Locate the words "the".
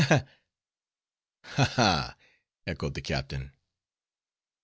2.95-3.01